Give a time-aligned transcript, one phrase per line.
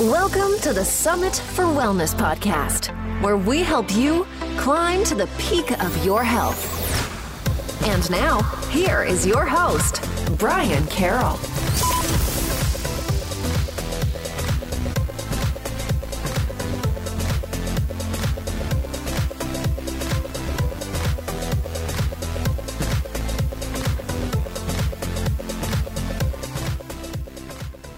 [0.00, 2.88] Welcome to the Summit for Wellness podcast,
[3.22, 4.26] where we help you
[4.58, 7.82] climb to the peak of your health.
[7.86, 10.06] And now, here is your host,
[10.36, 11.38] Brian Carroll.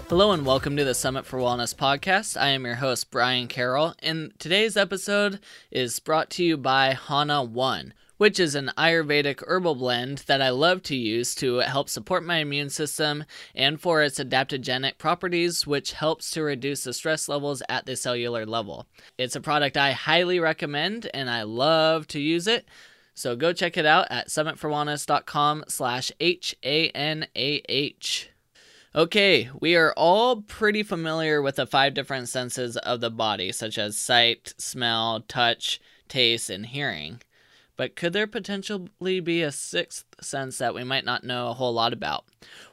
[0.09, 2.41] Hello and welcome to the Summit for Wellness podcast.
[2.41, 5.38] I am your host, Brian Carroll, and today's episode
[5.70, 10.48] is brought to you by Hanah One, which is an Ayurvedic herbal blend that I
[10.48, 13.24] love to use to help support my immune system
[13.55, 18.46] and for its adaptogenic properties, which helps to reduce the stress levels at the cellular
[18.46, 18.87] level.
[19.18, 22.66] It's a product I highly recommend and I love to use it.
[23.12, 28.30] So go check it out at summitforwellness.com slash H-A-N-A-H.
[28.98, 33.79] Okay, we are all pretty familiar with the five different senses of the body, such
[33.79, 37.21] as sight, smell, touch, taste, and hearing.
[37.77, 41.73] But could there potentially be a sixth sense that we might not know a whole
[41.73, 42.24] lot about?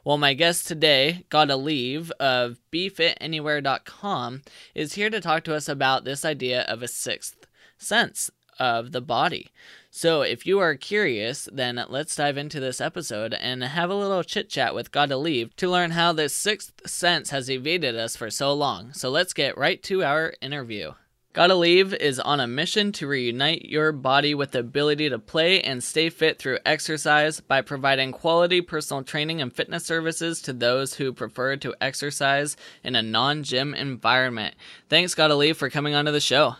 [0.04, 4.42] Well, my guest today, Gada Leave of BeFitAnywhere.com,
[4.74, 7.46] is here to talk to us about this idea of a sixth
[7.78, 9.52] sense of the body.
[9.98, 14.22] So, if you are curious, then let's dive into this episode and have a little
[14.22, 18.28] chit chat with Gotta Leave to learn how this sixth sense has evaded us for
[18.28, 18.92] so long.
[18.92, 20.92] So, let's get right to our interview.
[21.32, 25.62] Gotta Leave is on a mission to reunite your body with the ability to play
[25.62, 30.96] and stay fit through exercise by providing quality personal training and fitness services to those
[30.96, 34.56] who prefer to exercise in a non gym environment.
[34.90, 36.56] Thanks, Gotta Leave, for coming onto the show.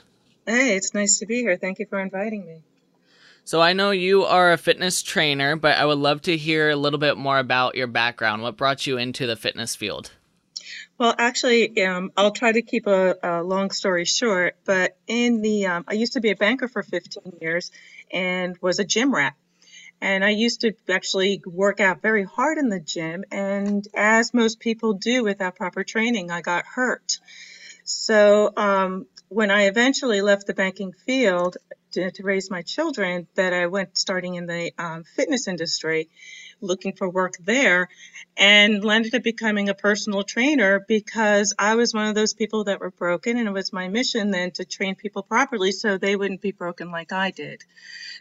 [0.47, 1.59] Hey, it's nice to be here.
[1.59, 2.63] Thank you for inviting me.
[3.47, 6.75] So I know you are a fitness trainer, but I would love to hear a
[6.75, 8.43] little bit more about your background.
[8.43, 10.11] What brought you into the fitness field?
[10.99, 14.57] Well, actually, um, I'll try to keep a, a, long story short.
[14.65, 17.71] But in the, um, I used to be a banker for 15 years
[18.13, 19.35] and was a gym rat.
[20.01, 23.23] And I used to actually work out very hard in the gym.
[23.31, 27.21] And as most people do without proper training, I got hurt.
[27.85, 31.59] So um, when I eventually left the banking field,
[31.97, 36.09] to, to raise my children that I went starting in the um, fitness industry,
[36.61, 37.89] looking for work there,
[38.37, 42.81] and landed up becoming a personal trainer because I was one of those people that
[42.81, 46.43] were broken, and it was my mission then to train people properly so they wouldn't
[46.43, 47.65] be broken like I did.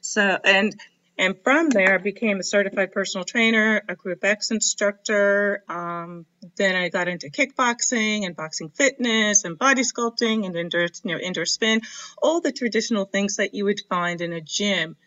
[0.02, 0.74] So, and
[1.18, 5.64] and from there, I became a certified personal trainer, a Group X instructor.
[5.70, 6.26] Um,
[6.58, 11.18] then I got into kickboxing and boxing fitness and body sculpting and indoor, you know,
[11.18, 11.82] indoor spin,
[12.22, 14.98] all the traditional things that you would find in a gym.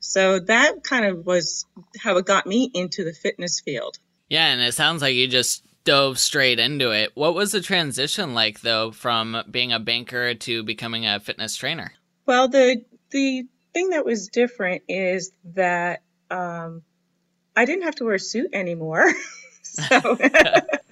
[0.00, 1.64] So that kind of was
[1.98, 3.98] how it got me into the fitness field.
[4.28, 7.12] Yeah, and it sounds like you just dove straight into it.
[7.14, 11.92] What was the transition like though from being a banker to becoming a fitness trainer?
[12.26, 16.00] Well, the the thing that was different is that
[16.30, 16.80] um,
[17.54, 19.12] I didn't have to wear a suit anymore.
[19.62, 20.18] so,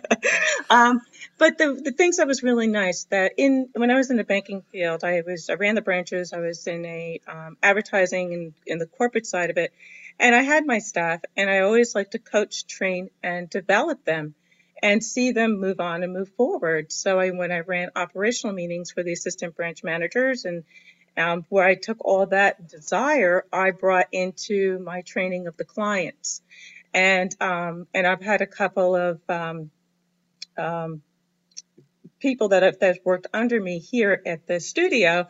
[0.71, 1.00] um,
[1.39, 4.25] but the, the things that was really nice that in when I was in the
[4.25, 6.34] banking field, I was I ran the branches.
[6.34, 9.73] I was in a um, advertising and in the corporate side of it,
[10.21, 14.34] and I had my staff, and I always like to coach, train, and develop them
[14.83, 16.93] and see them move on and move forward.
[16.93, 20.65] So I, when I ran operational meetings for the assistant branch managers and
[21.17, 26.43] um, where I took all that desire, I brought into my training of the clients,
[26.93, 29.71] and um, and I've had a couple of um,
[30.57, 31.03] um,
[32.21, 35.29] people that have that worked under me here at the studio,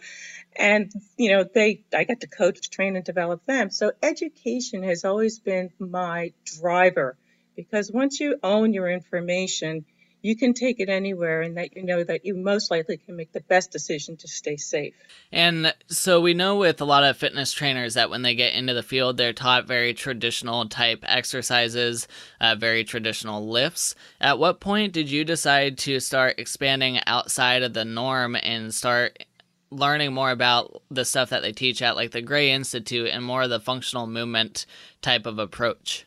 [0.57, 3.71] and you know they I get to coach, train, and develop them.
[3.71, 7.17] So education has always been my driver.
[7.57, 9.85] Because once you own your information,
[10.25, 13.31] you can take it anywhere and that you know that you most likely can make
[13.33, 14.95] the best decision to stay safe.
[15.31, 18.73] And so we know with a lot of fitness trainers that when they get into
[18.73, 22.09] the field, they're taught very traditional type exercises,
[22.41, 23.95] uh, very traditional lifts.
[24.19, 29.27] At what point did you decide to start expanding outside of the norm and start
[29.71, 33.43] learning more about the stuff that they teach at like the Gray Institute and more
[33.43, 34.65] of the functional movement
[35.03, 36.07] type of approach?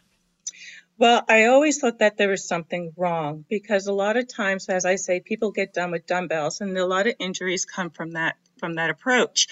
[0.99, 4.83] Well, I always thought that there was something wrong because a lot of times, as
[4.83, 8.35] I say, people get done with dumbbells and a lot of injuries come from that,
[8.57, 9.47] from that approach.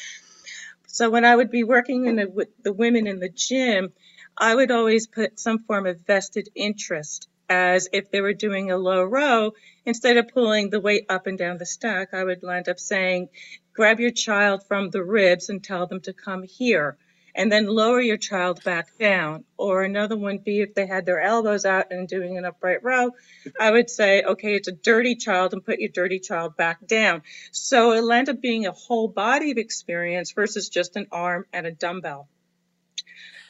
[0.88, 3.94] So when I would be working in the, with the women in the gym,
[4.36, 8.78] I would always put some form of vested interest as if they were doing a
[8.78, 9.54] low row,
[9.86, 13.30] instead of pulling the weight up and down the stack, I would end up saying,
[13.72, 16.98] grab your child from the ribs and tell them to come here
[17.36, 19.44] and then lower your child back down.
[19.58, 23.12] Or another one be if they had their elbows out and doing an upright row,
[23.60, 27.24] I would say, okay, it's a dirty child and put your dirty child back down.
[27.52, 31.72] So it'll end up being a whole body experience versus just an arm and a
[31.72, 32.30] dumbbell.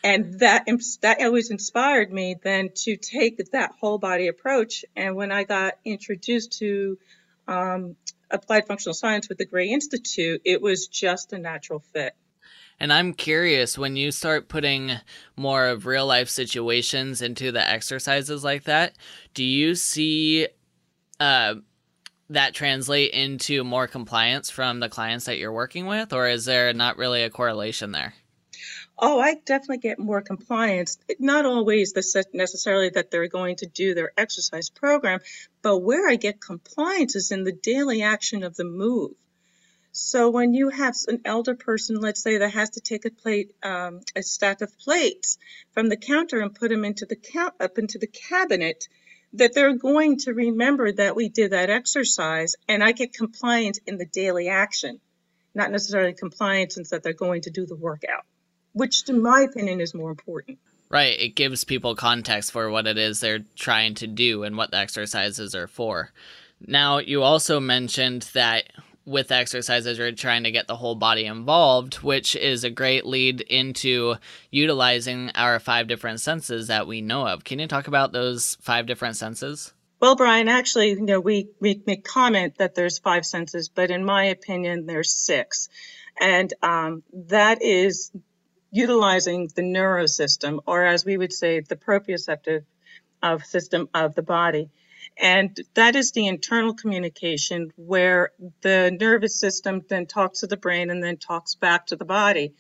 [0.03, 0.65] And that,
[1.01, 4.85] that always inspired me then to take that whole body approach.
[4.95, 6.99] And when I got introduced to
[7.47, 7.95] um,
[8.29, 12.15] applied functional science with the Gray Institute, it was just a natural fit.
[12.79, 14.91] And I'm curious when you start putting
[15.37, 18.95] more of real life situations into the exercises like that,
[19.33, 20.47] do you see
[21.19, 21.55] uh,
[22.29, 26.73] that translate into more compliance from the clients that you're working with, or is there
[26.73, 28.13] not really a correlation there?
[28.97, 30.97] Oh, I definitely get more compliance.
[31.19, 31.93] Not always
[32.33, 35.19] necessarily that they're going to do their exercise program,
[35.61, 39.11] but where I get compliance is in the daily action of the move.
[39.97, 43.55] So when you have an elder person, let's say that has to take a plate,
[43.63, 45.37] um, a stack of plates
[45.71, 48.89] from the counter and put them into the count up into the cabinet,
[49.31, 53.97] that they're going to remember that we did that exercise, and I get compliance in
[53.97, 54.99] the daily action,
[55.53, 58.25] not necessarily compliance in that they're going to do the workout,
[58.73, 60.59] which, in my opinion, is more important.
[60.89, 61.17] Right.
[61.17, 64.77] It gives people context for what it is they're trying to do and what the
[64.77, 66.11] exercises are for.
[66.59, 68.65] Now, you also mentioned that
[69.05, 73.41] with exercises you're trying to get the whole body involved which is a great lead
[73.41, 74.15] into
[74.51, 77.43] utilizing our five different senses that we know of.
[77.43, 79.73] Can you talk about those five different senses?
[79.99, 84.03] Well brian actually you know we, we make comment that there's five senses but in
[84.05, 85.69] my opinion there's six.
[86.19, 88.11] And um, that is
[88.71, 92.65] utilizing the neurosystem or as we would say the proprioceptive
[93.21, 94.69] of system of the body
[95.17, 98.31] and that is the internal communication where
[98.61, 102.53] the nervous system then talks to the brain and then talks back to the body.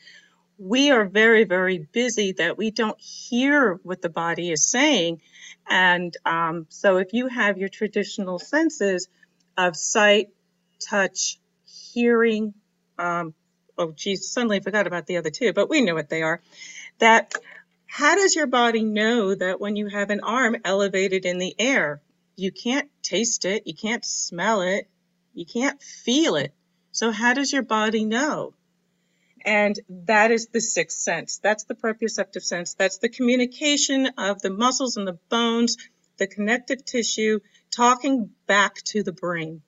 [0.57, 5.21] We are very, very busy that we don't hear what the body is saying.
[5.67, 9.09] And um, so if you have your traditional senses
[9.57, 10.29] of sight,
[10.79, 12.53] touch, hearing,
[12.97, 13.33] um,
[13.77, 16.41] oh geez, suddenly forgot about the other two, but we know what they are.
[16.99, 17.33] That
[17.85, 22.01] how does your body know that when you have an arm elevated in the air?
[22.35, 24.89] You can't taste it, you can't smell it,
[25.33, 26.53] you can't feel it.
[26.91, 28.53] So how does your body know?
[29.45, 31.37] And that is the sixth sense.
[31.37, 32.73] That's the proprioceptive sense.
[32.73, 35.77] That's the communication of the muscles and the bones,
[36.17, 39.61] the connective tissue, talking back to the brain.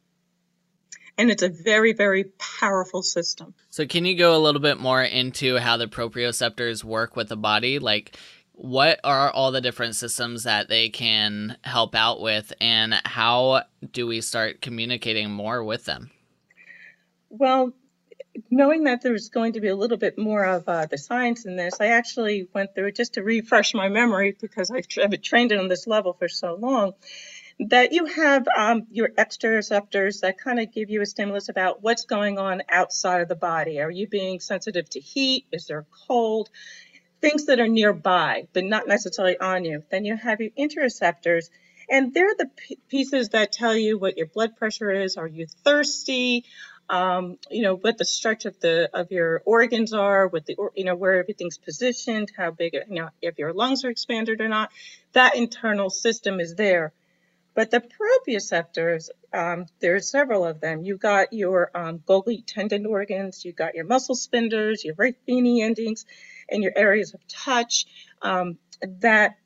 [1.19, 2.25] And it's a very, very
[2.59, 3.55] powerful system.
[3.69, 7.37] So, can you go a little bit more into how the proprioceptors work with the
[7.37, 7.79] body?
[7.79, 8.15] Like,
[8.57, 13.61] what are all the different systems that they can help out with and how
[13.91, 16.09] do we start communicating more with them
[17.29, 17.71] well
[18.49, 21.55] knowing that there's going to be a little bit more of uh, the science in
[21.55, 25.53] this i actually went through just to refresh my memory because i've, tra- I've trained
[25.53, 26.93] on this level for so long
[27.59, 32.05] that you have um, your exteroceptors that kind of give you a stimulus about what's
[32.05, 33.81] going on outside of the body.
[33.81, 35.47] Are you being sensitive to heat?
[35.51, 36.49] Is there cold?
[37.21, 39.83] Things that are nearby, but not necessarily on you.
[39.89, 41.49] Then you have your interoceptors,
[41.89, 42.49] and they're the
[42.89, 45.17] pieces that tell you what your blood pressure is.
[45.17, 46.45] Are you thirsty?
[46.89, 50.85] Um, you know what the stretch of the of your organs are, what the you
[50.85, 54.71] know where everything's positioned, how big you know if your lungs are expanded or not.
[55.13, 56.93] That internal system is there.
[57.57, 60.83] But the proprioceptors, um, there's several of them.
[60.83, 66.05] You've got your um, Golgi tendon organs, you've got your muscle spindles, your Ruffini endings,
[66.51, 67.87] and your areas of touch,
[68.21, 68.59] um,
[68.99, 69.37] that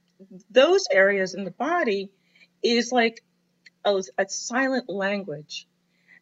[0.50, 2.10] those areas in the body
[2.62, 3.24] is like
[3.86, 5.66] a, a silent language.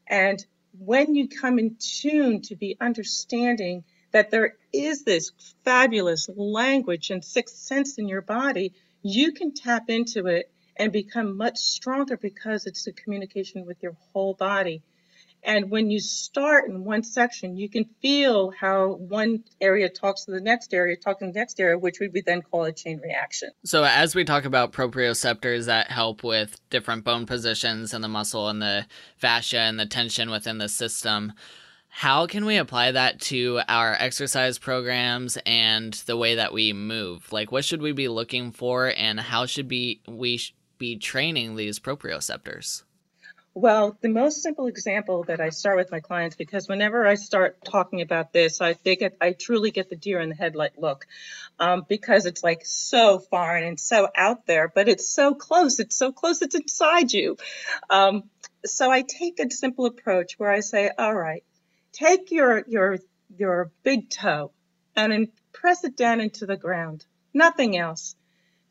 [0.06, 0.46] And
[0.78, 5.32] when you come in tune to be understanding that there is this
[5.66, 11.38] fabulous language and sixth sense in your body, you can tap into it and become
[11.38, 14.82] much stronger because it's a communication with your whole body.
[15.44, 20.32] And when you start in one section, you can feel how one area talks to
[20.32, 22.74] the next area, talking to the next area, which we would be then call a
[22.74, 23.52] chain reaction.
[23.64, 28.50] So, as we talk about proprioceptors that help with different bone positions and the muscle
[28.50, 28.86] and the
[29.18, 31.32] fascia and the tension within the system,
[31.88, 37.32] how can we apply that to our exercise programs and the way that we move?
[37.32, 40.42] Like, what should we be looking for, and how should be we
[40.80, 42.84] be training these proprioceptors?
[43.54, 47.58] Well, the most simple example that I start with my clients, because whenever I start
[47.66, 51.08] talking about this, I think I truly get the deer in the headlight look,
[51.60, 55.80] um, because it's like so foreign and so out there, but it's so close.
[55.80, 56.42] It's so close.
[56.42, 57.38] It's inside you.
[57.90, 58.24] Um,
[58.66, 61.44] so I take a simple approach where I say, all right,
[61.92, 63.00] take your your
[63.36, 64.52] your big toe
[64.96, 67.06] and press it down into the ground.
[67.34, 68.16] Nothing else.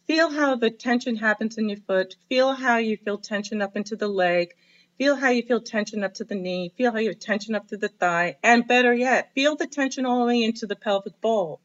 [0.08, 2.16] Feel how the tension happens in your foot.
[2.30, 4.54] Feel how you feel tension up into the leg.
[4.96, 6.72] Feel how you feel tension up to the knee.
[6.78, 8.38] Feel how you have tension up to the thigh.
[8.42, 11.60] And better yet, feel the tension all the way into the pelvic bowl,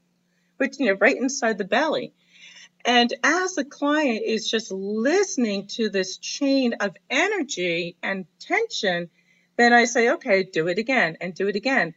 [0.58, 2.12] which, you know, right inside the belly.
[2.84, 9.10] And as the client is just listening to this chain of energy and tension,
[9.56, 11.96] then I say, okay, do it again and do it again.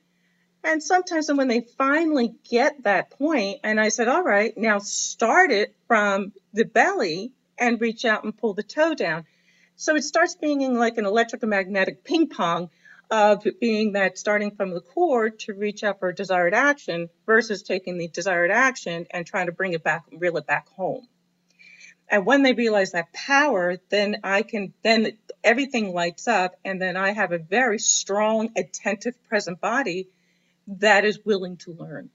[0.66, 5.52] And sometimes when they finally get that point, and I said, all right, now start
[5.52, 9.26] it from the belly and reach out and pull the toe down.
[9.76, 12.70] So it starts being like an electromagnetic ping pong
[13.12, 17.62] of being that starting from the core to reach out for a desired action versus
[17.62, 21.06] taking the desired action and trying to bring it back, reel it back home.
[22.08, 26.96] And when they realize that power, then I can, then everything lights up, and then
[26.96, 30.08] I have a very strong, attentive, present body
[30.66, 32.10] that is willing to learn.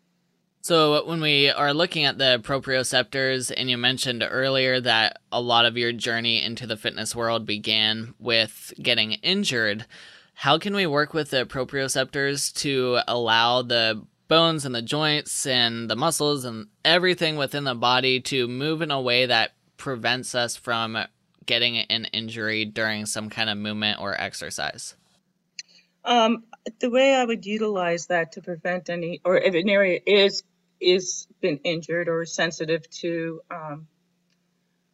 [0.63, 5.65] So, when we are looking at the proprioceptors, and you mentioned earlier that a lot
[5.65, 9.87] of your journey into the fitness world began with getting injured,
[10.35, 15.89] how can we work with the proprioceptors to allow the bones and the joints and
[15.89, 20.55] the muscles and everything within the body to move in a way that prevents us
[20.55, 20.97] from
[21.45, 24.95] getting an injury during some kind of movement or exercise?
[26.05, 26.43] Um,
[26.79, 30.43] the way I would utilize that to prevent any, or if an area is
[30.79, 33.87] is been injured or sensitive to um,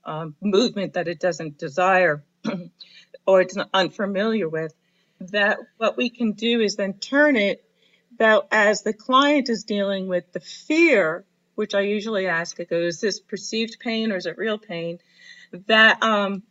[0.04, 2.24] um, movement that it doesn't desire
[3.26, 4.74] or it's unfamiliar with,
[5.20, 7.64] that what we can do is then turn it
[8.20, 12.96] that as the client is dealing with the fear, which I usually ask, it goes,
[12.96, 15.00] is this perceived pain or is it real pain?
[15.68, 16.44] That um,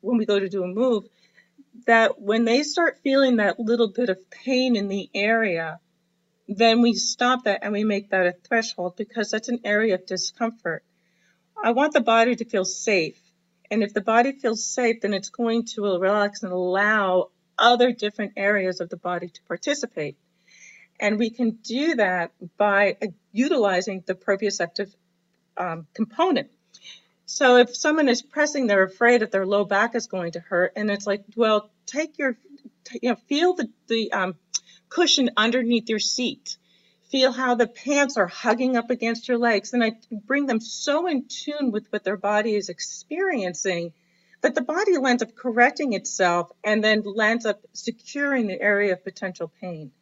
[0.00, 1.04] when we go to do a move,
[1.86, 5.80] that when they start feeling that little bit of pain in the area,
[6.48, 10.06] then we stop that and we make that a threshold because that's an area of
[10.06, 10.84] discomfort.
[11.62, 13.18] I want the body to feel safe.
[13.70, 18.34] And if the body feels safe, then it's going to relax and allow other different
[18.36, 20.16] areas of the body to participate.
[21.00, 24.94] And we can do that by uh, utilizing the proprioceptive
[25.56, 26.50] um, component.
[27.26, 30.74] So if someone is pressing, they're afraid that their low back is going to hurt,
[30.76, 32.36] and it's like, well, take your,
[33.00, 34.34] you know, feel the the um,
[34.88, 36.56] cushion underneath your seat.
[37.10, 39.72] Feel how the pants are hugging up against your legs.
[39.72, 43.92] And I bring them so in tune with what their body is experiencing
[44.40, 49.02] that the body lands up correcting itself and then lands up securing the area of
[49.04, 49.92] potential pain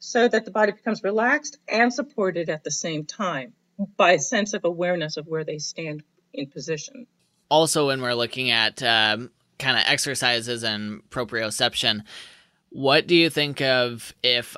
[0.00, 3.52] so that the body becomes relaxed and supported at the same time
[3.96, 7.06] by a sense of awareness of where they stand in position.
[7.48, 12.02] Also, when we're looking at um, kind of exercises and proprioception,
[12.70, 14.56] what do you think of if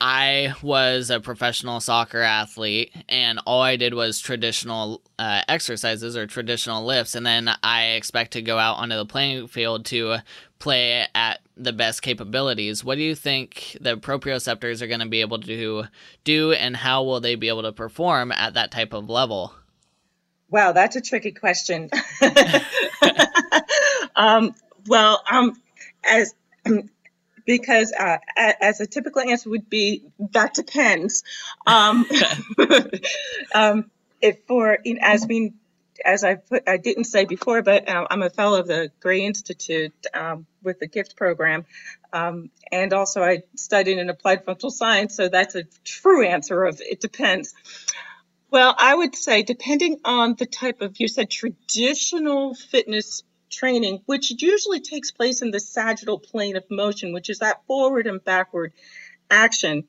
[0.00, 6.26] I was a professional soccer athlete and all I did was traditional uh, exercises or
[6.26, 10.18] traditional lifts, and then I expect to go out onto the playing field to
[10.60, 12.84] play at the best capabilities.
[12.84, 15.84] What do you think the proprioceptors are going to be able to
[16.22, 19.52] do, and how will they be able to perform at that type of level?
[20.50, 21.90] Wow, that's a tricky question.
[24.16, 24.54] um,
[24.86, 25.60] well, um,
[26.04, 26.34] as
[27.48, 31.22] because uh, as a typical answer would be that depends.
[31.66, 32.06] Um,
[33.54, 33.90] um,
[34.20, 35.54] if for as we
[36.04, 39.24] as I put I didn't say before, but uh, I'm a fellow of the Gray
[39.24, 41.64] Institute um, with the GIFT program,
[42.12, 46.80] um, and also I studied in applied functional science, so that's a true answer of
[46.80, 47.54] it depends.
[48.50, 54.32] Well, I would say depending on the type of you said traditional fitness training, which
[54.42, 58.72] usually takes place in the sagittal plane of motion, which is that forward and backward
[59.30, 59.84] action.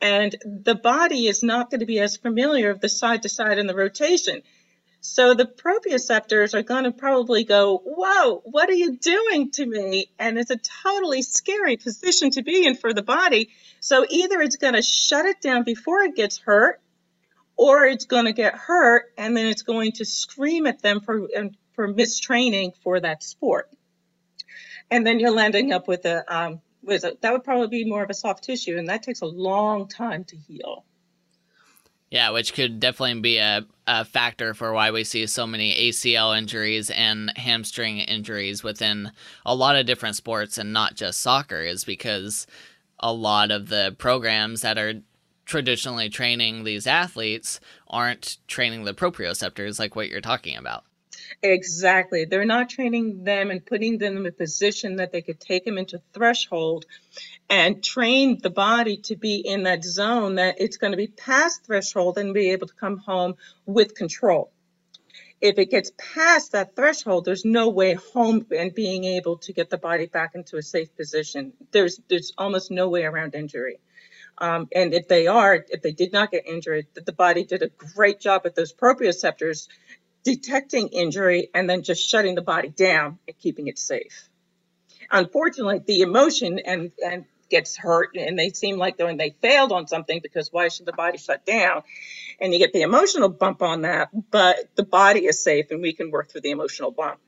[0.00, 3.58] And the body is not going to be as familiar of the side to side
[3.58, 4.42] and the rotation.
[5.00, 10.10] So the proprioceptors are going to probably go, Whoa, what are you doing to me?
[10.20, 13.50] And it's a totally scary position to be in for the body.
[13.80, 16.80] So either it's going to shut it down before it gets hurt,
[17.58, 21.28] or it's going to get hurt and then it's going to scream at them for
[21.74, 23.70] for mistraining for that sport.
[24.90, 28.02] And then you're landing up with a, um, with a, that would probably be more
[28.02, 30.84] of a soft tissue, and that takes a long time to heal.
[32.10, 36.36] Yeah, which could definitely be a, a factor for why we see so many ACL
[36.36, 39.12] injuries and hamstring injuries within
[39.44, 42.46] a lot of different sports and not just soccer, is because
[42.98, 44.94] a lot of the programs that are
[45.48, 50.84] traditionally training these athletes aren't training the proprioceptors like what you're talking about.
[51.42, 52.26] Exactly.
[52.26, 55.78] They're not training them and putting them in a position that they could take them
[55.78, 56.84] into threshold
[57.48, 61.64] and train the body to be in that zone that it's going to be past
[61.64, 64.50] threshold and be able to come home with control.
[65.40, 69.70] If it gets past that threshold, there's no way home and being able to get
[69.70, 71.52] the body back into a safe position.
[71.70, 73.78] There's there's almost no way around injury.
[74.40, 77.62] Um, and if they are, if they did not get injured, that the body did
[77.62, 79.68] a great job at those proprioceptors
[80.24, 84.28] detecting injury and then just shutting the body down and keeping it safe.
[85.10, 89.86] Unfortunately, the emotion and, and gets hurt and they seem like when they failed on
[89.86, 91.82] something because why should the body shut down?
[92.40, 95.92] And you get the emotional bump on that, but the body is safe and we
[95.92, 97.18] can work through the emotional bump.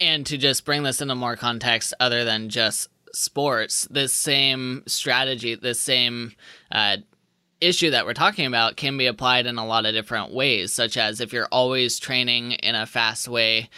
[0.00, 5.54] And to just bring this into more context other than just sports, this same strategy,
[5.54, 6.32] this same
[6.70, 6.98] uh,
[7.60, 10.96] issue that we're talking about can be applied in a lot of different ways, such
[10.96, 13.70] as if you're always training in a fast way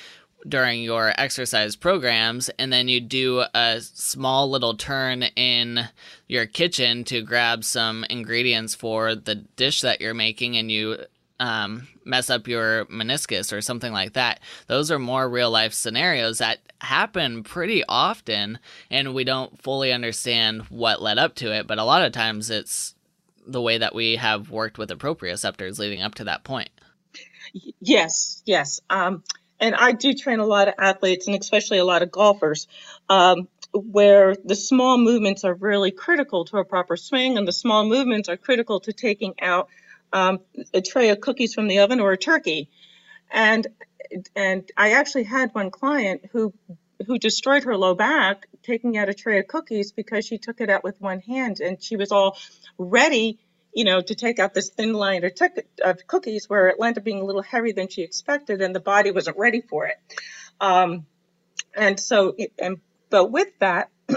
[0.47, 5.88] during your exercise programs and then you do a small little turn in
[6.29, 10.99] your kitchen to grab some ingredients for the dish that you're making and you
[11.45, 14.41] um, mess up your meniscus or something like that.
[14.67, 18.59] Those are more real life scenarios that happen pretty often,
[18.91, 21.67] and we don't fully understand what led up to it.
[21.67, 22.95] But a lot of times it's
[23.47, 26.71] the way that we have worked with proprioceptors leading up to that point.
[27.79, 28.81] Yes, yes.
[28.89, 29.23] Um,
[29.61, 32.69] and I do train a lot of athletes and especially a lot of golfers.
[33.11, 37.85] Um, where the small movements are really critical to a proper swing, and the small
[37.85, 39.69] movements are critical to taking out
[40.14, 40.38] um,
[40.73, 42.71] a tray of cookies from the oven or a turkey.
[43.30, 43.66] And
[44.37, 46.54] and I actually had one client who
[47.06, 50.71] who destroyed her low back taking out a tray of cookies because she took it
[50.71, 52.38] out with one hand and she was all
[52.78, 53.38] ready
[53.75, 57.25] you know to take out this thin line of, cookies where it up being a
[57.25, 59.97] little heavier than she expected and the body wasn't ready for it
[60.61, 61.04] um,
[61.75, 62.78] and so and
[63.11, 63.90] but with that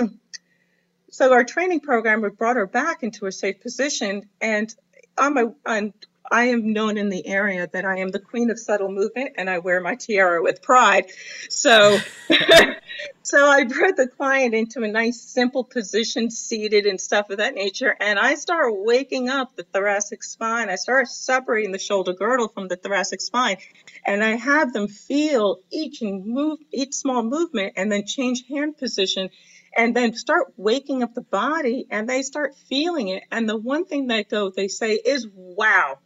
[1.09, 4.75] so our training program brought her back into a safe position and
[5.17, 5.93] I'm a, I'm,
[6.31, 9.50] I am known in the area that I am the queen of subtle movement and
[9.50, 11.05] I wear my tiara with pride.
[11.50, 11.97] So,
[13.24, 17.55] so I brought the client into a nice simple position, seated and stuff of that
[17.55, 17.95] nature.
[18.00, 20.69] And I start waking up the thoracic spine.
[20.69, 23.58] I start separating the shoulder girdle from the thoracic spine.
[24.06, 28.77] And I have them feel each and move, each small movement and then change hand
[28.77, 29.30] position
[29.75, 33.23] and then start waking up the body and they start feeling it.
[33.32, 35.99] And the one thing they go, they say is, wow,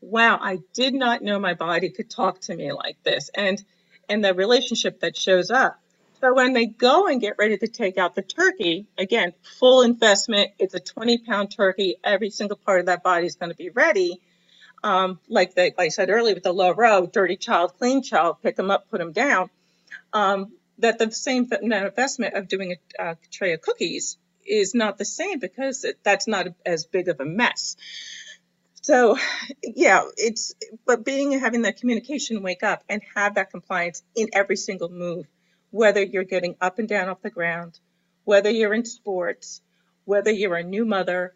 [0.00, 3.30] wow, I did not know my body could talk to me like this.
[3.34, 3.62] And,
[4.08, 5.78] and the relationship that shows up.
[6.20, 10.52] So when they go and get ready to take out the turkey, again, full investment.
[10.58, 11.96] It's a 20 pound turkey.
[12.04, 14.20] Every single part of that body is going to be ready.
[14.84, 18.36] Um, like, the, like I said earlier with the low row, dirty child, clean child,
[18.40, 19.50] pick them up, put them down.
[20.12, 25.04] Um, that the same investment of doing a, a tray of cookies is not the
[25.04, 27.76] same because that's not as big of a mess.
[28.82, 29.16] So,
[29.62, 34.56] yeah, it's but being having that communication wake up and have that compliance in every
[34.56, 35.26] single move,
[35.70, 37.78] whether you're getting up and down off the ground,
[38.24, 39.62] whether you're in sports,
[40.04, 41.32] whether you're a new mother,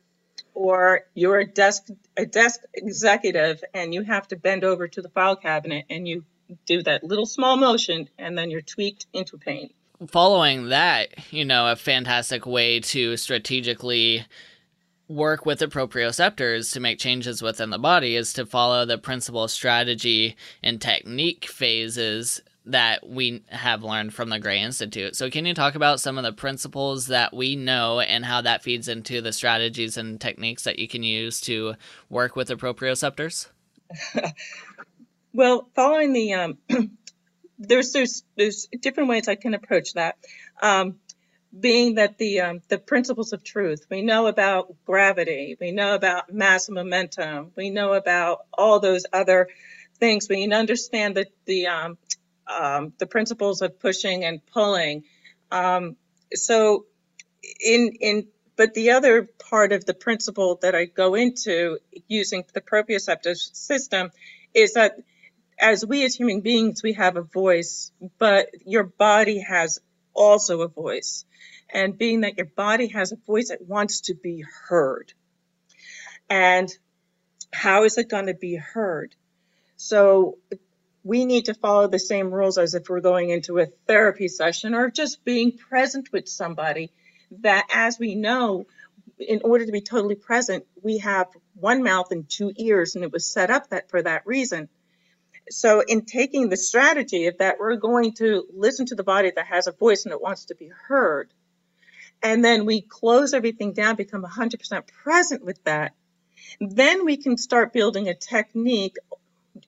[0.55, 5.09] or you're a desk a desk executive and you have to bend over to the
[5.11, 6.25] file cabinet and you
[6.67, 9.71] do that little small motion and then you're tweaked into pain.
[10.09, 14.27] Following that, you know, a fantastic way to strategically
[15.09, 19.49] work with the proprioceptors to make changes within the body is to follow the principle,
[19.49, 25.15] strategy, and technique phases that we have learned from the Gray Institute.
[25.15, 28.65] So, can you talk about some of the principles that we know and how that
[28.65, 31.75] feeds into the strategies and techniques that you can use to
[32.11, 33.49] work with the proprioceptors?
[35.37, 36.59] Well, following the um,
[37.59, 40.17] there's there's there's different ways I can approach that.
[40.63, 40.97] Um,
[41.61, 46.33] being that the um, the principles of truth, we know about gravity, we know about
[46.33, 49.49] mass and momentum, we know about all those other
[50.01, 50.27] things.
[50.27, 51.99] We understand that the um,
[52.47, 55.05] um, the principles of pushing and pulling.
[55.51, 55.97] Um,
[56.33, 56.87] so,
[57.63, 62.63] in in but the other part of the principle that I go into using the
[62.63, 64.13] proprioceptive system
[64.55, 64.97] is that
[65.59, 69.81] as we as human beings, we have a voice, but your body has
[70.15, 71.25] also a voice.
[71.73, 75.13] And being that your body has a voice, it wants to be heard.
[76.29, 76.73] And
[77.53, 79.15] how is it going to be heard?
[79.77, 80.39] So
[81.03, 84.75] we need to follow the same rules as if we're going into a therapy session
[84.75, 86.91] or just being present with somebody
[87.43, 88.67] that as we know,
[89.19, 93.13] in order to be totally present, we have one mouth and two ears, and it
[93.13, 94.69] was set up that for that reason.
[95.51, 99.47] So in taking the strategy of that we're going to listen to the body that
[99.47, 101.31] has a voice and it wants to be heard
[102.23, 105.93] and then we close everything down become 100% present with that
[106.61, 108.97] then we can start building a technique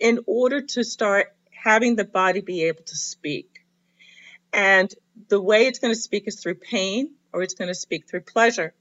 [0.00, 3.64] in order to start having the body be able to speak.
[4.52, 4.92] And
[5.28, 8.22] the way it's going to speak is through pain or it's going to speak through
[8.22, 8.72] pleasure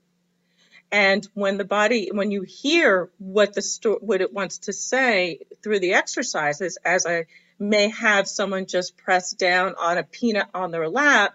[0.91, 5.39] and when the body, when you hear what the sto- what it wants to say
[5.61, 7.25] through the exercises, as I
[7.59, 11.33] may have someone just press down on a peanut on their lap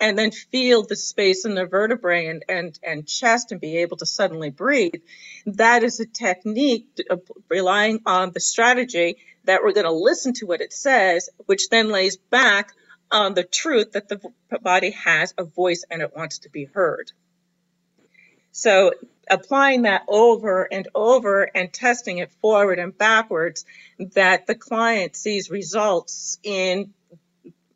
[0.00, 3.96] and then feel the space in their vertebrae and, and, and chest and be able
[3.98, 5.02] to suddenly breathe.
[5.46, 10.32] That is a technique of uh, relying on the strategy that we're going to listen
[10.34, 12.72] to what it says, which then lays back
[13.10, 14.20] on the truth that the
[14.62, 17.12] body has a voice and it wants to be heard.
[18.56, 18.92] So
[19.28, 23.64] applying that over and over and testing it forward and backwards,
[24.12, 26.94] that the client sees results in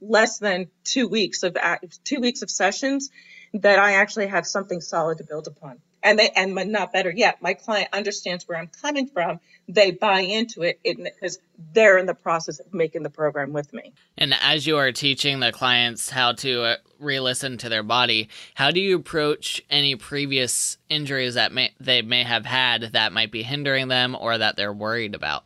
[0.01, 1.57] less than two weeks of
[2.05, 3.11] two weeks of sessions,
[3.55, 5.79] that I actually have something solid to build upon.
[6.01, 10.21] And they and not better yet my client understands where i'm coming from they buy
[10.21, 11.39] into it because
[11.73, 13.93] they're in the process of making the program with me.
[14.17, 18.71] And as you are teaching the clients how to uh, re-listen to their body how
[18.71, 23.43] do you approach any previous injuries that may they may have had that might be
[23.43, 25.45] hindering them or that they're worried about?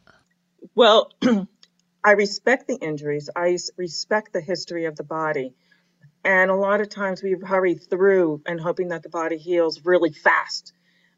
[0.74, 1.10] Well
[2.04, 3.28] i respect the injuries.
[3.34, 5.54] I respect the history of the body.
[6.24, 10.12] And a lot of times we hurry through and hoping that the body heals really
[10.12, 10.72] fast.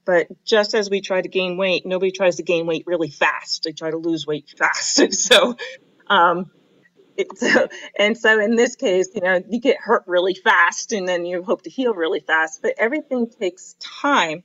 [0.05, 3.65] But just as we try to gain weight, nobody tries to gain weight really fast.
[3.65, 5.01] They try to lose weight fast.
[5.13, 5.57] So,
[6.09, 6.51] um,
[7.37, 11.25] so, and so in this case, you know, you get hurt really fast and then
[11.25, 14.43] you hope to heal really fast, but everything takes time.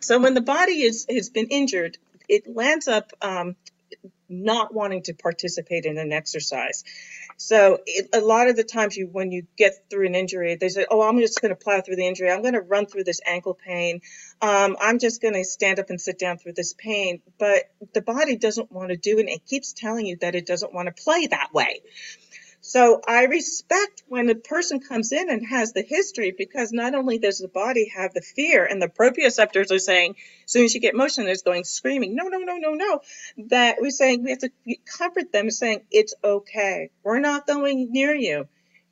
[0.00, 3.56] So when the body is, has been injured, it lands up um,
[4.30, 6.84] not wanting to participate in an exercise.
[7.36, 10.68] So it, a lot of the times you, when you get through an injury, they
[10.68, 12.30] say, "Oh, I'm just going to plow through the injury.
[12.30, 14.02] I'm going to run through this ankle pain.
[14.40, 17.64] Um, I'm just going to stand up and sit down through this pain." But
[17.94, 19.28] the body doesn't want to do it.
[19.28, 21.80] It keeps telling you that it doesn't want to play that way.
[22.70, 27.18] So I respect when a person comes in and has the history because not only
[27.18, 30.80] does the body have the fear and the proprioceptors are saying, as soon as you
[30.80, 33.00] get motion, it's going screaming, no, no, no, no, no.
[33.48, 34.52] That we're saying we have to
[34.84, 36.90] comfort them saying, it's okay.
[37.02, 38.46] We're not going near you.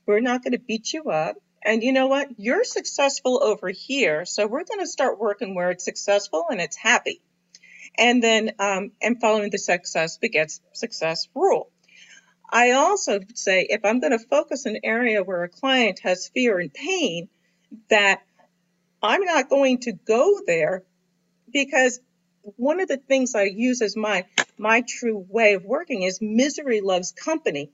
[0.07, 1.37] We're not going to beat you up.
[1.65, 2.31] And you know what?
[2.37, 4.25] You're successful over here.
[4.25, 7.23] So we're going to start working where it's successful and it's happy.
[7.97, 11.71] And then, um, and following the success begets success rule.
[12.51, 16.59] I also say if I'm going to focus an area where a client has fear
[16.59, 17.29] and pain,
[17.91, 18.23] that
[19.03, 20.85] I'm not going to go there
[21.53, 22.01] because
[22.43, 24.25] one of the things I use as my
[24.57, 27.71] my true way of working is misery loves company.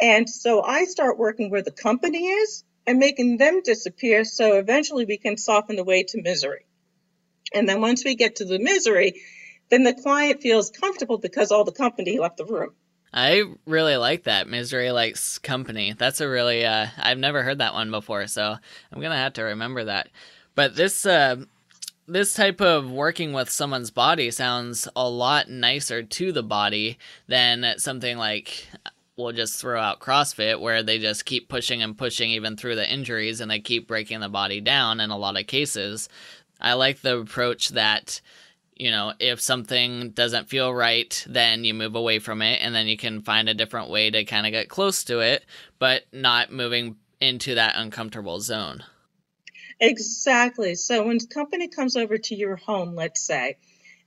[0.00, 5.04] And so I start working where the company is and making them disappear so eventually
[5.04, 6.64] we can soften the way to misery.
[7.52, 9.22] And then once we get to the misery,
[9.68, 12.74] then the client feels comfortable because all the company left the room.
[13.16, 14.48] I really like that.
[14.48, 15.94] Misery likes company.
[15.96, 18.56] That's a really uh I've never heard that one before, so
[18.92, 20.08] I'm to have to remember that.
[20.56, 21.36] But this uh
[22.08, 26.98] this type of working with someone's body sounds a lot nicer to the body
[27.28, 28.66] than something like
[29.16, 32.92] we'll just throw out CrossFit where they just keep pushing and pushing even through the
[32.92, 36.08] injuries and they keep breaking the body down in a lot of cases.
[36.60, 38.20] I like the approach that
[38.76, 42.86] you know, if something doesn't feel right, then you move away from it and then
[42.86, 45.44] you can find a different way to kind of get close to it,
[45.78, 48.82] but not moving into that uncomfortable zone.
[49.80, 50.74] Exactly.
[50.74, 53.56] So when company comes over to your home, let's say,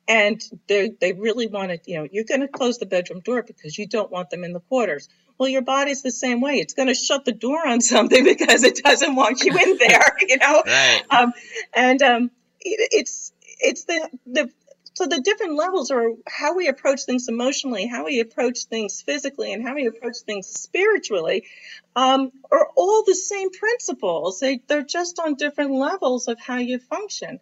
[0.07, 3.43] and they they really want to, you know, you're going to close the bedroom door
[3.43, 5.09] because you don't want them in the quarters.
[5.37, 6.59] Well, your body's the same way.
[6.59, 10.15] It's going to shut the door on something because it doesn't want you in there,
[10.27, 10.63] you know.
[10.65, 11.01] Right.
[11.09, 11.33] Um,
[11.73, 14.51] and um, it, it's it's the the
[14.97, 19.53] so the different levels are how we approach things emotionally, how we approach things physically,
[19.53, 21.45] and how we approach things spiritually
[21.95, 24.39] um, are all the same principles.
[24.39, 27.39] They, they're just on different levels of how you function.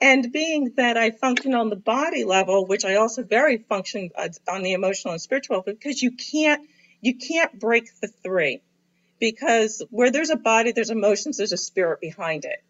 [0.00, 4.28] And being that I function on the body level, which I also very function uh,
[4.48, 6.68] on the emotional and spiritual, because you can't
[7.00, 8.60] you can't break the three,
[9.18, 12.62] because where there's a body, there's emotions, there's a spirit behind it.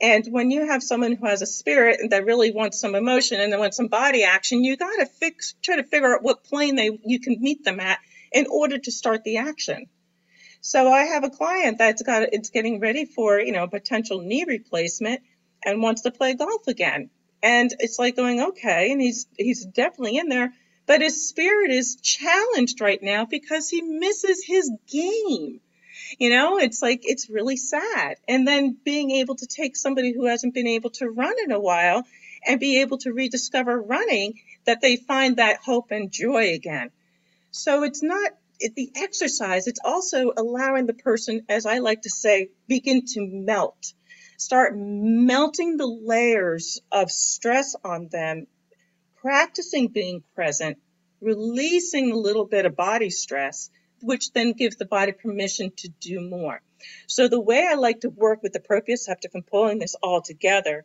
[0.00, 3.40] And when you have someone who has a spirit and that really wants some emotion
[3.40, 6.44] and they want some body action, you got to fix, try to figure out what
[6.44, 7.98] plane they you can meet them at
[8.32, 9.86] in order to start the action.
[10.60, 14.44] So I have a client that's got it's getting ready for you know potential knee
[14.46, 15.22] replacement
[15.64, 17.10] and wants to play golf again.
[17.42, 20.52] And it's like going okay, and he's he's definitely in there,
[20.86, 25.60] but his spirit is challenged right now because he misses his game.
[26.18, 28.16] You know, it's like, it's really sad.
[28.28, 31.60] And then being able to take somebody who hasn't been able to run in a
[31.60, 32.04] while
[32.46, 36.90] and be able to rediscover running, that they find that hope and joy again.
[37.50, 42.10] So it's not it, the exercise, it's also allowing the person, as I like to
[42.10, 43.92] say, begin to melt.
[44.38, 48.46] Start melting the layers of stress on them,
[49.20, 50.78] practicing being present,
[51.20, 53.70] releasing a little bit of body stress,
[54.02, 56.60] which then gives the body permission to do more.
[57.06, 60.84] So the way I like to work with the proprioceptive and pulling this all together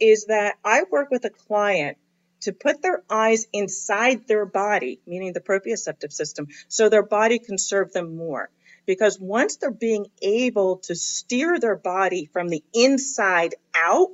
[0.00, 1.98] is that I work with a client
[2.40, 7.58] to put their eyes inside their body, meaning the proprioceptive system, so their body can
[7.58, 8.50] serve them more.
[8.86, 14.10] Because once they're being able to steer their body from the inside out,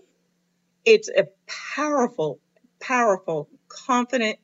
[0.84, 1.28] it's a
[1.74, 2.40] powerful,
[2.80, 4.38] powerful, confident,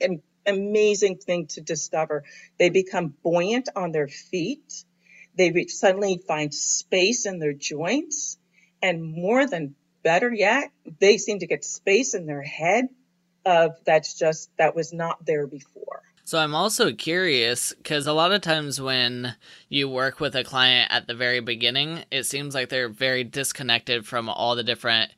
[0.00, 2.24] and amazing thing to discover.
[2.58, 4.84] They become buoyant on their feet.
[5.36, 8.38] They suddenly find space in their joints.
[8.82, 12.88] And more than better yet, they seem to get space in their head
[13.44, 16.02] of that's just, that was not there before.
[16.26, 19.34] So I'm also curious because a lot of times when
[19.68, 24.06] you work with a client at the very beginning, it seems like they're very disconnected
[24.06, 25.12] from all the different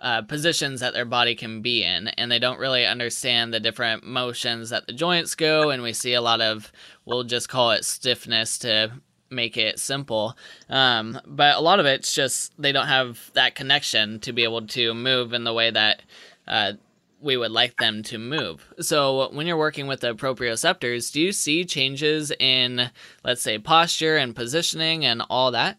[0.00, 4.04] uh, positions that their body can be in, and they don't really understand the different
[4.04, 5.70] motions that the joints go.
[5.70, 6.72] And we see a lot of,
[7.04, 8.92] we'll just call it stiffness to
[9.30, 10.36] make it simple.
[10.68, 14.66] Um, but a lot of it's just they don't have that connection to be able
[14.68, 16.02] to move in the way that
[16.46, 16.72] uh,
[17.20, 18.66] we would like them to move.
[18.80, 22.90] So when you're working with the proprioceptors, do you see changes in,
[23.24, 25.78] let's say, posture and positioning and all that?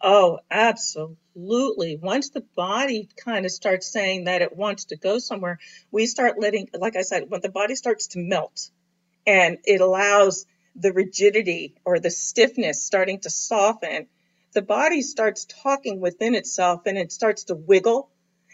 [0.00, 1.16] Oh, absolutely.
[1.34, 5.58] Once the body kind of starts saying that it wants to go somewhere,
[5.90, 8.70] we start letting, like I said, when the body starts to melt
[9.26, 14.06] and it allows the rigidity or the stiffness starting to soften,
[14.52, 18.10] the body starts talking within itself and it starts to wiggle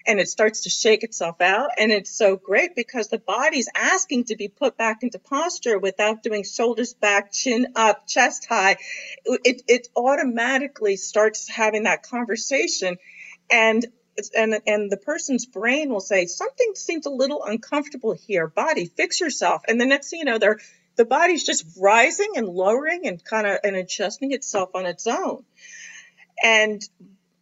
[0.06, 1.70] and it starts to shake itself out.
[1.78, 6.22] And it's so great because the body's asking to be put back into posture without
[6.22, 8.76] doing shoulders back, chin up, chest high.
[9.24, 12.96] It, it automatically starts having that conversation.
[13.50, 13.86] And
[14.34, 19.20] and and the person's brain will say something seems a little uncomfortable here body fix
[19.20, 20.58] yourself and the next thing you know they're
[20.96, 25.44] the body's just rising and lowering and kind of and adjusting itself on its own
[26.42, 26.82] and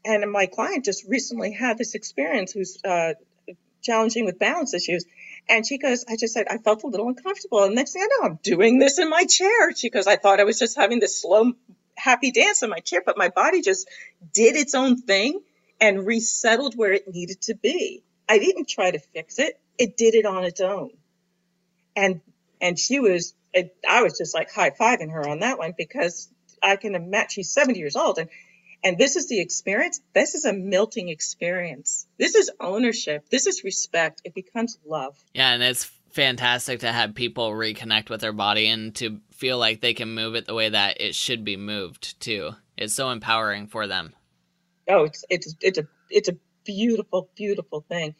[0.06, 3.14] and my client just recently had this experience who's uh,
[3.82, 5.04] challenging with balance issues.
[5.48, 7.64] And she goes, I just said, I felt a little uncomfortable.
[7.64, 9.72] And next thing I know, I'm doing this in my chair.
[9.74, 11.52] She goes, I thought I was just having this slow,
[11.96, 13.88] happy dance in my chair, but my body just
[14.32, 15.40] did its own thing
[15.80, 18.02] and resettled where it needed to be.
[18.28, 19.58] I didn't try to fix it.
[19.78, 20.90] It did it on its own.
[21.94, 22.20] And,
[22.60, 23.34] and she was,
[23.88, 26.28] I was just like high fiving her on that one because
[26.62, 28.28] I can imagine she's 70 years old and
[28.84, 30.00] and this is the experience.
[30.14, 32.06] This is a melting experience.
[32.18, 33.28] This is ownership.
[33.30, 34.22] This is respect.
[34.24, 35.16] It becomes love.
[35.34, 39.80] Yeah, and it's fantastic to have people reconnect with their body and to feel like
[39.80, 42.52] they can move it the way that it should be moved too.
[42.76, 44.14] It's so empowering for them.
[44.88, 48.14] Oh, it's it's it's a it's a beautiful beautiful thing.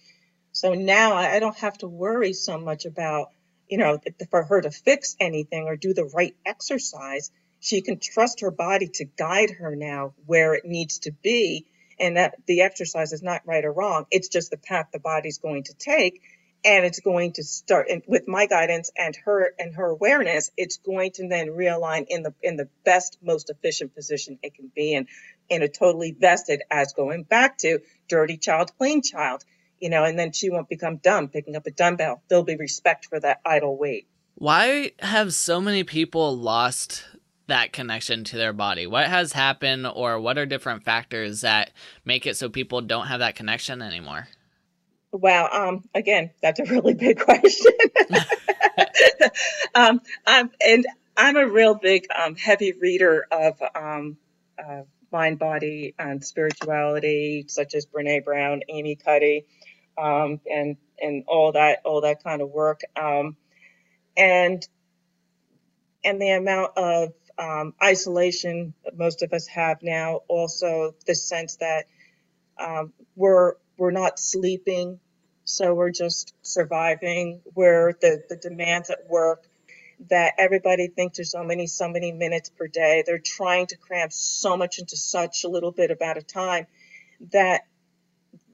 [0.53, 3.29] So now I don't have to worry so much about
[3.69, 3.99] you know
[4.31, 8.88] for her to fix anything or do the right exercise she can trust her body
[8.95, 11.66] to guide her now where it needs to be
[11.99, 14.07] and that the exercise is not right or wrong.
[14.11, 16.21] It's just the path the body's going to take
[16.64, 20.79] and it's going to start and with my guidance and her and her awareness it's
[20.79, 24.95] going to then realign in the in the best most efficient position it can be
[24.95, 25.07] in
[25.51, 29.45] in a totally vested as going back to dirty child clean child
[29.81, 32.23] you know and then she won't become dumb picking up a dumbbell.
[32.29, 34.09] There'll be respect for that idle weight.
[34.35, 37.05] Why have so many people lost
[37.48, 38.87] that connection to their body?
[38.87, 41.70] What has happened, or what are different factors that
[42.04, 44.28] make it so people don't have that connection anymore?
[45.12, 45.48] Wow.
[45.52, 47.72] Um, again, that's a really big question.
[49.74, 54.18] um, um, and I'm a real big, um, heavy reader of um,
[54.59, 59.46] uh, mind, body, and spirituality, such as Brene Brown, Amy Cuddy,
[59.96, 62.80] um, and and all that, all that kind of work.
[62.96, 63.37] Um,
[64.16, 64.66] and
[66.04, 70.22] and the amount of um, isolation most of us have now.
[70.29, 71.87] Also, the sense that
[72.59, 75.01] um, we're we're not sleeping,
[75.44, 77.40] so we're just surviving.
[77.55, 79.46] Where the the demands at work
[80.09, 83.03] that everybody thinks there's so many so many minutes per day.
[83.07, 86.66] They're trying to cram so much into such a little bit about a time
[87.33, 87.66] that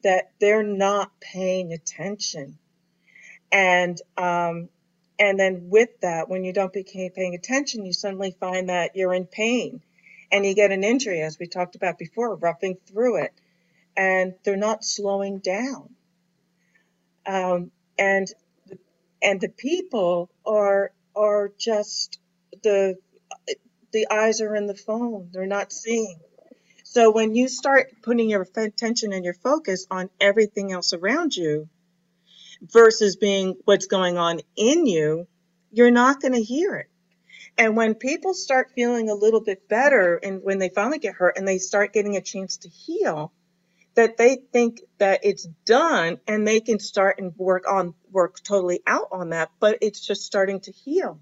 [0.02, 2.58] that they're not paying attention,
[3.52, 4.68] and um,
[5.22, 9.14] And then with that, when you don't be paying attention, you suddenly find that you're
[9.14, 9.80] in pain
[10.32, 13.32] and you get an injury, as we talked about before, roughing through it.
[13.96, 15.94] And they're not slowing down.
[17.24, 18.26] Um, and
[19.22, 22.18] and the people are are just
[22.64, 22.96] the
[23.92, 25.28] the eyes are in the phone.
[25.32, 26.18] They're not seeing.
[26.82, 31.68] So when you start putting your attention and your focus on everything else around you
[32.62, 35.26] versus being what's going on in you,
[35.70, 36.88] you're not going to hear it.
[37.58, 41.36] And when people start feeling a little bit better and when they finally get hurt
[41.36, 43.32] and they start getting a chance to heal,
[43.94, 48.80] that they think that it's done and they can start and work on work totally
[48.86, 51.20] out on that, but it's just starting to heal.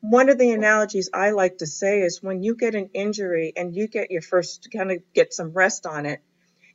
[0.00, 3.74] One of the analogies I like to say is when you get an injury and
[3.74, 6.20] you get your first kind of get some rest on it,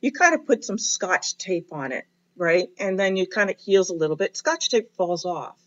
[0.00, 2.04] you kind of put some scotch tape on it,
[2.38, 2.68] right?
[2.78, 4.36] And then you kind of heals a little bit.
[4.36, 5.58] Scotch tape falls off.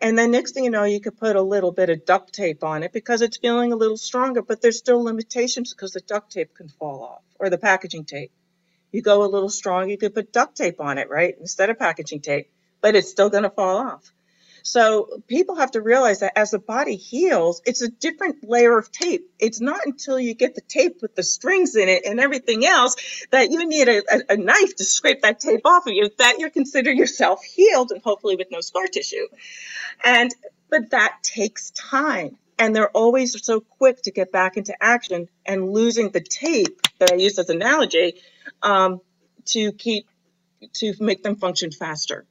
[0.00, 2.62] And then next thing you know, you could put a little bit of duct tape
[2.62, 6.32] on it because it's feeling a little stronger, but there's still limitations because the duct
[6.32, 8.30] tape can fall off or the packaging tape.
[8.92, 11.34] You go a little strong, you could put duct tape on it, right?
[11.40, 14.12] Instead of packaging tape, but it's still going to fall off.
[14.66, 18.90] So people have to realize that as the body heals, it's a different layer of
[18.90, 19.30] tape.
[19.38, 22.96] It's not until you get the tape with the strings in it and everything else
[23.30, 26.40] that you need a, a, a knife to scrape that tape off of you that
[26.40, 29.28] you consider yourself healed and hopefully with no scar tissue.
[30.04, 30.34] And
[30.68, 32.36] but that takes time.
[32.58, 37.12] And they're always so quick to get back into action and losing the tape that
[37.12, 38.14] I use as an analogy
[38.64, 39.00] um,
[39.44, 40.08] to keep
[40.72, 42.26] to make them function faster.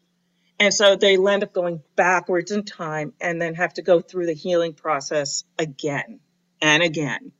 [0.59, 4.27] And so they end up going backwards in time and then have to go through
[4.27, 6.19] the healing process again
[6.61, 7.31] and again,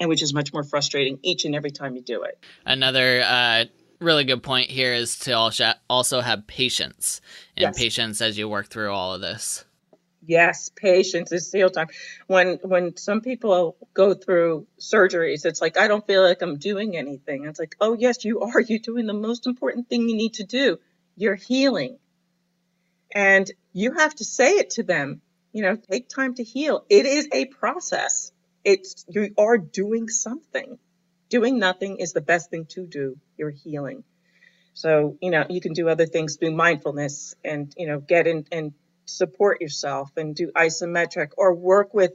[0.00, 2.38] and which is much more frustrating each and every time you do it.
[2.64, 3.64] Another uh,
[4.00, 5.32] really good point here is to
[5.88, 7.20] also have patience
[7.56, 7.78] and yes.
[7.78, 9.64] patience as you work through all of this.
[10.28, 11.86] Yes, patience is seal time.
[12.26, 16.96] When when some people go through surgeries, it's like I don't feel like I'm doing
[16.96, 17.44] anything.
[17.44, 18.60] It's like, oh yes, you are.
[18.60, 20.78] You're doing the most important thing you need to do.
[21.16, 21.98] You're healing.
[23.14, 25.20] And you have to say it to them,
[25.52, 26.84] you know, take time to heal.
[26.88, 28.32] It is a process.
[28.64, 30.78] It's, you are doing something.
[31.28, 33.16] Doing nothing is the best thing to do.
[33.36, 34.04] You're healing.
[34.74, 38.46] So, you know, you can do other things, do mindfulness and, you know, get in
[38.52, 38.74] and
[39.06, 42.12] support yourself and do isometric or work with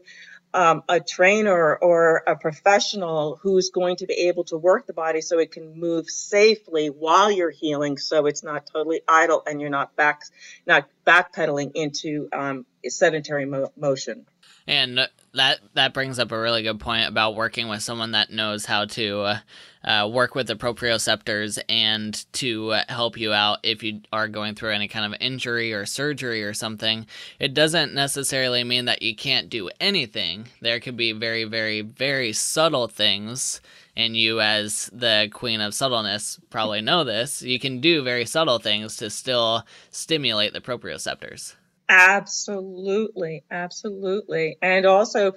[0.53, 5.21] um, a trainer or a professional who's going to be able to work the body
[5.21, 9.69] so it can move safely while you're healing so it's not totally idle and you're
[9.69, 10.23] not back
[10.65, 14.25] not backpedaling into um, sedentary mo- motion.
[14.67, 18.65] And that that brings up a really good point about working with someone that knows
[18.65, 19.37] how to uh,
[19.83, 24.71] uh, work with the proprioceptors and to help you out if you are going through
[24.71, 27.07] any kind of injury or surgery or something.
[27.39, 30.49] It doesn't necessarily mean that you can't do anything.
[30.59, 33.61] There could be very, very, very subtle things.
[33.95, 37.41] And you, as the queen of subtleness, probably know this.
[37.41, 41.55] You can do very subtle things to still stimulate the proprioceptors.
[41.93, 44.57] Absolutely, absolutely.
[44.61, 45.33] And also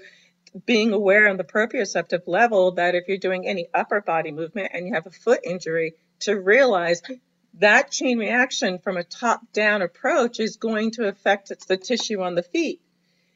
[0.67, 4.87] being aware on the proprioceptive level that if you're doing any upper body movement and
[4.87, 7.03] you have a foot injury, to realize
[7.55, 12.37] that chain reaction from a top down approach is going to affect the tissue on
[12.37, 12.81] the feet.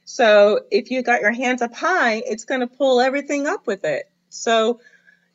[0.05, 3.85] So if you got your hands up high, it's going to pull everything up with
[3.85, 4.09] it.
[4.29, 4.81] So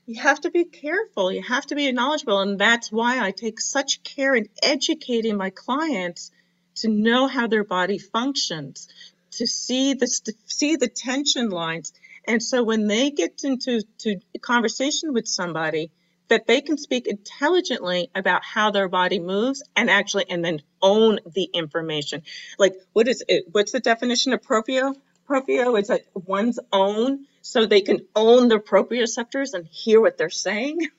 [0.06, 1.34] you have to be careful.
[1.34, 2.40] You have to be knowledgeable.
[2.40, 6.32] And that's why I take such care in educating my clients
[6.76, 8.88] to know how their body functions,
[9.32, 11.94] to see the to see the tension lines,
[12.28, 15.92] and so when they get into to conversation with somebody,
[16.30, 21.20] that they can speak intelligently about how their body moves and actually and then own
[21.34, 22.24] the information.
[22.58, 23.46] Like what is it?
[23.52, 24.96] What's the definition of proprio?
[25.28, 30.30] Proprio is like one's own, so they can own their proprioceptors and hear what they're
[30.30, 30.80] saying.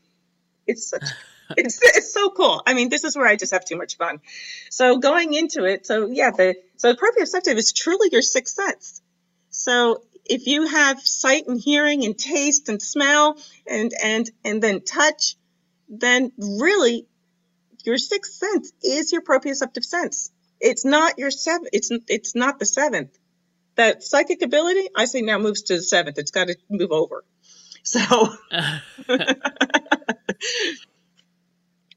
[0.67, 1.05] It's such
[1.57, 2.62] it's it's so cool.
[2.66, 4.20] I mean, this is where I just have too much fun.
[4.70, 9.02] So going into it, so yeah, the so the proprioceptive is truly your sixth sense.
[9.50, 14.80] So if you have sight and hearing and taste and smell and and and then
[14.80, 15.37] touch,
[15.88, 17.07] then really
[17.85, 20.30] your sixth sense is your proprioceptive sense.
[20.61, 21.68] It's not your seventh.
[21.72, 23.18] It's it's not the seventh.
[23.76, 26.16] That psychic ability, I say now moves to the seventh.
[26.18, 27.24] It's got to move over.
[27.82, 28.01] So.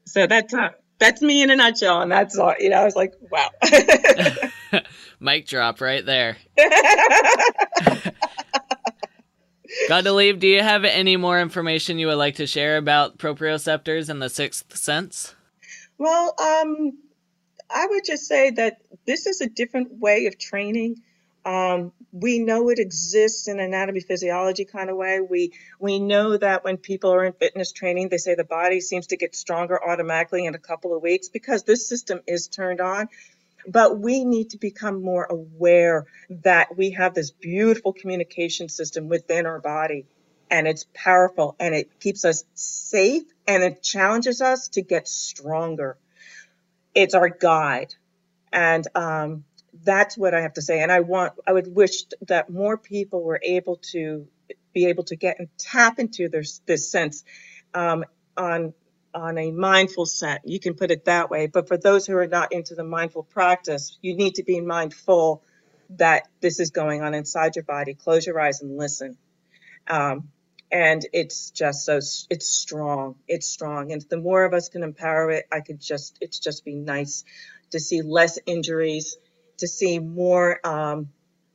[0.08, 2.54] So that's uh, that's me in a nutshell, and that's all.
[2.58, 3.50] You know, I was like, wow.
[5.20, 6.36] Mic drop right there.
[9.88, 10.38] Godelieve.
[10.38, 14.30] do you have any more information you would like to share about proprioceptors and the
[14.30, 15.34] sixth sense?
[15.98, 16.98] Well, um,
[17.70, 21.02] I would just say that this is a different way of training.
[21.48, 25.20] Um, we know it exists in anatomy physiology kind of way.
[25.20, 29.06] We we know that when people are in fitness training, they say the body seems
[29.08, 33.08] to get stronger automatically in a couple of weeks because this system is turned on.
[33.66, 39.46] But we need to become more aware that we have this beautiful communication system within
[39.46, 40.04] our body
[40.50, 45.96] and it's powerful and it keeps us safe and it challenges us to get stronger.
[46.94, 47.94] It's our guide.
[48.52, 49.44] And um,
[49.84, 50.80] that's what I have to say.
[50.82, 54.26] And I want, I would wish that more people were able to
[54.74, 57.24] be able to get and tap into this, this sense
[57.74, 58.04] um,
[58.36, 58.74] on
[59.14, 60.42] on a mindful set.
[60.44, 61.46] You can put it that way.
[61.48, 65.42] But for those who are not into the mindful practice, you need to be mindful
[65.90, 67.94] that this is going on inside your body.
[67.94, 69.16] Close your eyes and listen.
[69.88, 70.28] Um,
[70.70, 71.96] and it's just so
[72.30, 73.16] it's strong.
[73.28, 76.64] It's strong, and the more of us can empower it, I could just it's just
[76.64, 77.24] be nice
[77.70, 79.16] to see less injuries
[79.58, 81.08] to see more um,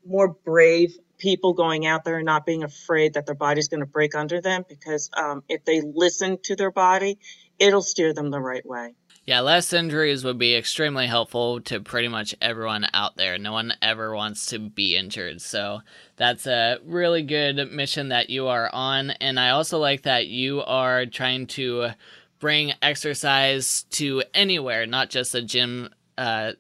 [0.05, 3.85] more brave people going out there and not being afraid that their body's going to
[3.85, 7.17] break under them because um, if they listen to their body,
[7.59, 8.93] it'll steer them the right way.
[9.25, 13.37] Yeah, less injuries would be extremely helpful to pretty much everyone out there.
[13.37, 15.39] No one ever wants to be injured.
[15.39, 15.79] So
[16.17, 19.11] that's a really good mission that you are on.
[19.11, 21.91] And I also like that you are trying to
[22.39, 25.87] bring exercise to anywhere, not just a gym
[26.17, 26.51] uh,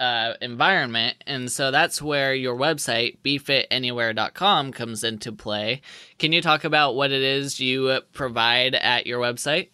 [0.00, 1.22] uh, environment.
[1.26, 5.82] And so that's where your website, befitenywhere.com, comes into play.
[6.18, 9.68] Can you talk about what it is you provide at your website?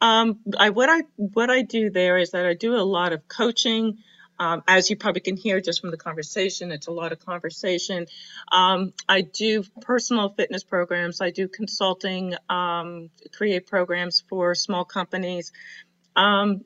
[0.00, 3.26] Um, I, what I what I do there is that I do a lot of
[3.26, 3.98] coaching.
[4.38, 8.06] Um, as you probably can hear just from the conversation, it's a lot of conversation.
[8.50, 11.20] Um, I do personal fitness programs.
[11.20, 15.52] I do consulting, um, create programs for small companies.
[16.16, 16.64] Um,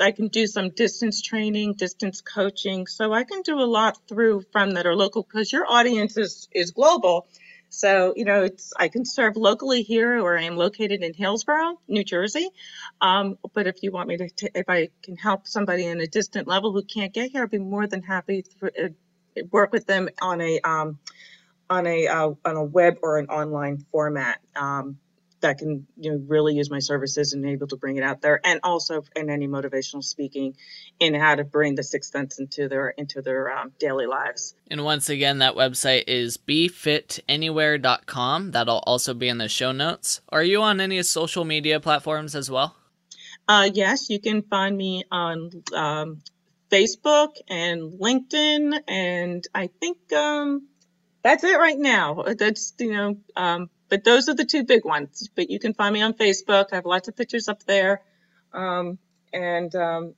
[0.00, 2.86] I can do some distance training, distance coaching.
[2.86, 6.48] So I can do a lot through from that are local because your audience is,
[6.52, 7.26] is global.
[7.70, 11.78] So, you know, it's I can serve locally here where I am located in Hillsborough,
[11.86, 12.48] New Jersey.
[13.00, 16.06] Um, but if you want me to, t- if I can help somebody in a
[16.06, 18.88] distant level who can't get here, I'd be more than happy to uh,
[19.50, 20.98] work with them on a um,
[21.68, 24.40] on a uh, on a web or an online format.
[24.56, 24.98] Um,
[25.40, 28.40] that can you know really use my services and able to bring it out there.
[28.44, 30.56] And also in any motivational speaking
[30.98, 34.54] in how to bring the sixth sense into their into their um, daily lives.
[34.70, 40.20] And once again that website is befitenywhere.com that'll also be in the show notes.
[40.30, 42.76] Are you on any social media platforms as well?
[43.46, 46.20] Uh, yes you can find me on um,
[46.70, 50.68] facebook and linkedin and i think um,
[51.22, 52.24] that's it right now.
[52.38, 55.28] That's you know um, but those are the two big ones.
[55.34, 56.66] But you can find me on Facebook.
[56.72, 58.02] I have lots of pictures up there.
[58.52, 58.98] Um,
[59.32, 60.14] and, um,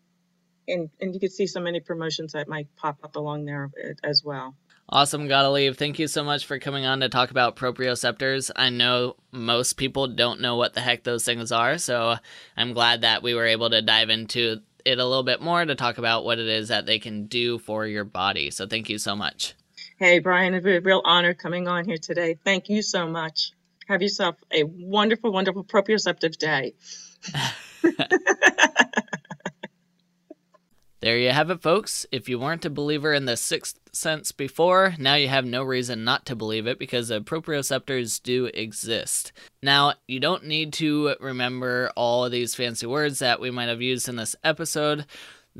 [0.68, 3.71] and, and you can see so many promotions that might pop up along there
[4.05, 4.55] as well.
[4.93, 5.77] Awesome, Godelieve.
[5.77, 8.51] Thank you so much for coming on to talk about proprioceptors.
[8.57, 12.16] I know most people don't know what the heck those things are, so
[12.57, 15.77] I'm glad that we were able to dive into it a little bit more to
[15.77, 18.51] talk about what it is that they can do for your body.
[18.51, 19.55] So thank you so much.
[19.97, 22.37] Hey, Brian, it's a real honor coming on here today.
[22.43, 23.53] Thank you so much.
[23.91, 26.74] Have yourself a wonderful, wonderful proprioceptive day.
[31.01, 32.07] there you have it, folks.
[32.12, 36.05] If you weren't a believer in the sixth sense before, now you have no reason
[36.05, 39.32] not to believe it because the proprioceptors do exist.
[39.61, 43.82] Now, you don't need to remember all of these fancy words that we might have
[43.82, 45.05] used in this episode.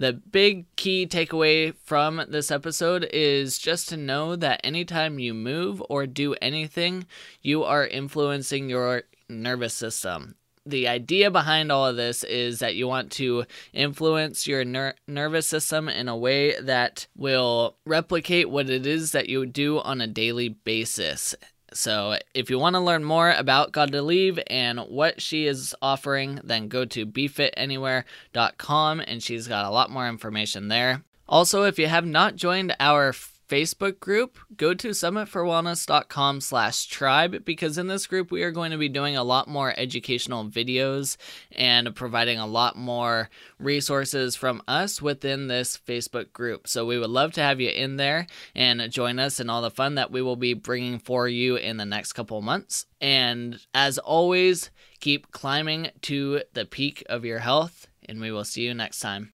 [0.01, 5.82] The big key takeaway from this episode is just to know that anytime you move
[5.90, 7.05] or do anything,
[7.42, 10.36] you are influencing your nervous system.
[10.64, 13.44] The idea behind all of this is that you want to
[13.74, 19.28] influence your ner- nervous system in a way that will replicate what it is that
[19.28, 21.34] you do on a daily basis.
[21.73, 26.68] So, if you want to learn more about Godelieve and what she is offering, then
[26.68, 31.03] go to befitenywhere.com and she's got a lot more information there.
[31.29, 33.14] Also, if you have not joined our
[33.51, 38.78] Facebook group, go to summitforwellness.com slash tribe because in this group we are going to
[38.78, 41.16] be doing a lot more educational videos
[41.51, 43.28] and providing a lot more
[43.59, 46.68] resources from us within this Facebook group.
[46.68, 49.70] So we would love to have you in there and join us in all the
[49.70, 52.86] fun that we will be bringing for you in the next couple months.
[53.01, 54.70] And as always,
[55.01, 59.32] keep climbing to the peak of your health and we will see you next time.